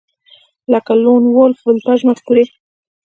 لکه 0.71 0.91
لون 1.03 1.23
وولف 1.35 1.59
ولټاژ 1.63 1.99
مفکورې 2.09 2.43